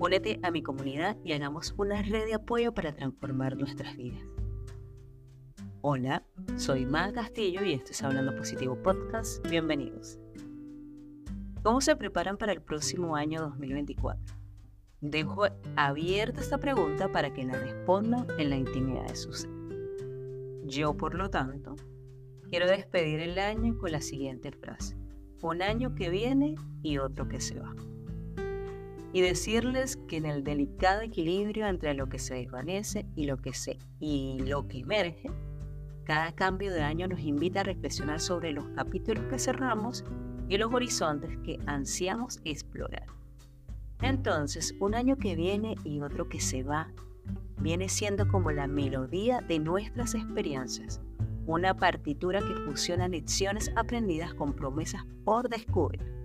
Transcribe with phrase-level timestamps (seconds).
[0.00, 4.22] Únete a mi comunidad y hagamos una red de apoyo para transformar nuestras vidas.
[5.80, 6.22] Hola,
[6.56, 9.44] soy Maga Castillo y esto es Hablando Positivo Podcast.
[9.50, 10.20] Bienvenidos.
[11.64, 14.36] ¿Cómo se preparan para el próximo año 2024?
[15.00, 19.50] Dejo abierta esta pregunta para que la respondan en la intimidad de su ser.
[20.64, 21.74] Yo, por lo tanto,
[22.48, 24.96] quiero despedir el año con la siguiente frase.
[25.42, 27.74] Un año que viene y otro que se va
[29.12, 33.54] y decirles que en el delicado equilibrio entre lo que se desvanece y lo que
[33.54, 35.30] se y lo que emerge,
[36.04, 40.04] cada cambio de año nos invita a reflexionar sobre los capítulos que cerramos
[40.48, 43.06] y los horizontes que ansiamos explorar.
[44.00, 46.88] Entonces, un año que viene y otro que se va,
[47.60, 51.00] viene siendo como la melodía de nuestras experiencias,
[51.46, 56.18] una partitura que fusiona lecciones aprendidas con promesas por descubrir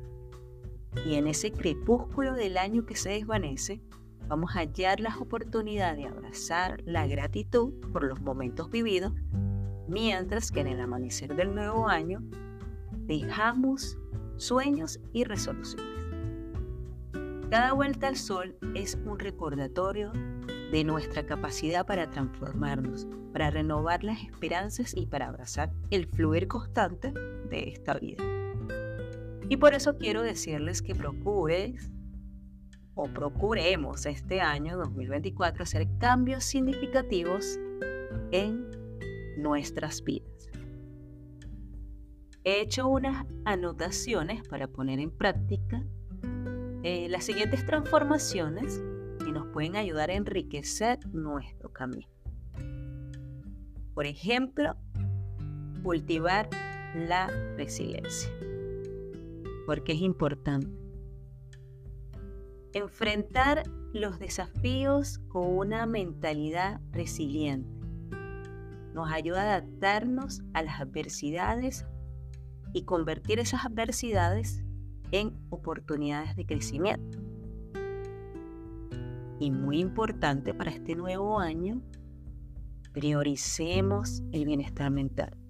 [1.05, 3.81] y en ese crepúsculo del año que se desvanece,
[4.27, 9.13] vamos a hallar las oportunidades de abrazar la gratitud por los momentos vividos,
[9.87, 12.21] mientras que en el amanecer del nuevo año
[13.05, 13.97] dejamos
[14.37, 15.93] sueños y resoluciones.
[17.49, 20.11] Cada vuelta al sol es un recordatorio
[20.71, 27.11] de nuestra capacidad para transformarnos, para renovar las esperanzas y para abrazar el fluir constante
[27.11, 28.23] de esta vida.
[29.53, 31.91] Y por eso quiero decirles que procures
[32.95, 37.59] o procuremos este año 2024 hacer cambios significativos
[38.31, 38.65] en
[39.37, 40.49] nuestras vidas.
[42.43, 45.85] He hecho unas anotaciones para poner en práctica
[46.81, 48.81] eh, las siguientes transformaciones
[49.23, 52.07] que nos pueden ayudar a enriquecer nuestro camino.
[53.93, 54.75] Por ejemplo,
[55.83, 56.49] cultivar
[56.95, 58.31] la resiliencia
[59.65, 60.67] porque es importante.
[62.73, 63.63] Enfrentar
[63.93, 67.83] los desafíos con una mentalidad resiliente
[68.93, 71.85] nos ayuda a adaptarnos a las adversidades
[72.73, 74.63] y convertir esas adversidades
[75.11, 77.19] en oportunidades de crecimiento.
[79.39, 81.81] Y muy importante para este nuevo año,
[82.93, 85.42] prioricemos el bienestar mental.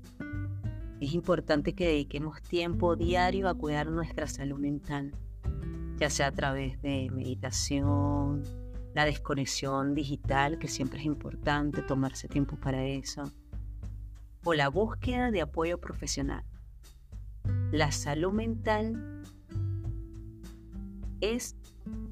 [1.04, 5.12] Es importante que dediquemos tiempo diario a cuidar nuestra salud mental,
[5.98, 8.42] ya sea a través de meditación,
[8.94, 13.30] la desconexión digital, que siempre es importante tomarse tiempo para eso,
[14.46, 16.46] o la búsqueda de apoyo profesional.
[17.74, 19.24] La salud mental
[21.20, 21.58] es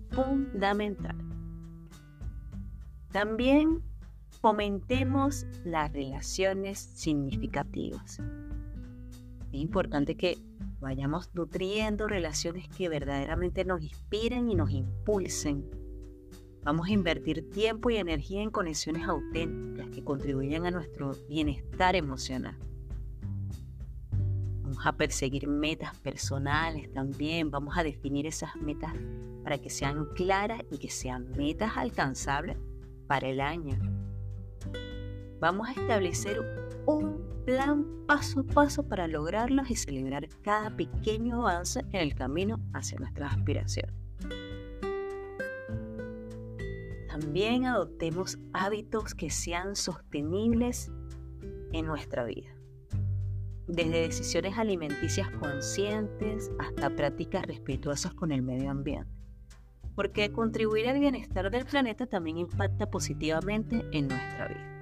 [0.09, 1.15] fundamental.
[3.13, 3.81] También
[4.41, 8.19] fomentemos las relaciones significativas.
[9.51, 10.37] Es importante que
[10.79, 15.69] vayamos nutriendo relaciones que verdaderamente nos inspiren y nos impulsen.
[16.63, 22.57] Vamos a invertir tiempo y energía en conexiones auténticas que contribuyan a nuestro bienestar emocional.
[24.61, 27.51] Vamos a perseguir metas personales también.
[27.51, 28.93] Vamos a definir esas metas
[29.43, 32.57] para que sean claras y que sean metas alcanzables
[33.07, 33.77] para el año.
[35.39, 36.39] Vamos a establecer
[36.85, 42.59] un plan paso a paso para lograrlos y celebrar cada pequeño avance en el camino
[42.73, 43.91] hacia nuestra aspiración.
[47.09, 50.91] También adoptemos hábitos que sean sostenibles
[51.71, 52.49] en nuestra vida.
[53.67, 59.11] Desde decisiones alimenticias conscientes hasta prácticas respetuosas con el medio ambiente.
[59.95, 64.80] Porque contribuir al bienestar del planeta también impacta positivamente en nuestra vida.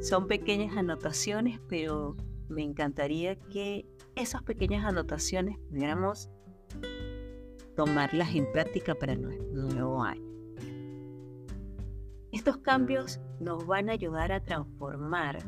[0.00, 2.16] Son pequeñas anotaciones, pero
[2.48, 6.30] me encantaría que esas pequeñas anotaciones pudiéramos
[7.76, 10.26] tomarlas en práctica para nuestro nuevo año.
[12.32, 15.44] Estos cambios nos van a ayudar a transformar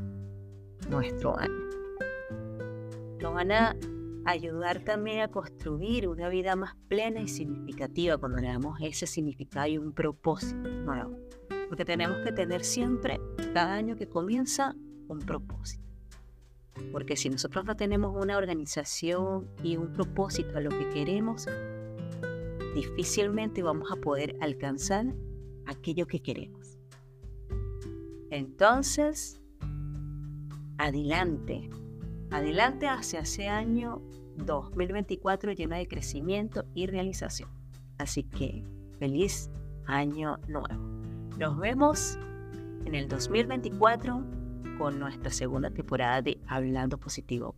[0.90, 1.68] nuestro año.
[3.20, 3.74] Nos van a
[4.26, 9.66] ayudar también a construir una vida más plena y significativa cuando le damos ese significado
[9.68, 11.16] y un propósito nuevo
[11.72, 13.18] porque tenemos que tener siempre,
[13.54, 14.76] cada año que comienza,
[15.08, 15.88] un propósito.
[16.92, 21.46] Porque si nosotros no tenemos una organización y un propósito a lo que queremos,
[22.74, 25.14] difícilmente vamos a poder alcanzar
[25.64, 26.78] aquello que queremos.
[28.28, 29.40] Entonces,
[30.76, 31.70] adelante,
[32.30, 34.02] adelante hacia ese año
[34.36, 37.48] 2024 lleno de crecimiento y realización.
[37.96, 38.62] Así que
[38.98, 39.48] feliz
[39.86, 41.01] año nuevo.
[41.38, 42.18] Nos vemos
[42.84, 44.22] en el 2024
[44.78, 47.54] con nuestra segunda temporada de Hablando Positivo.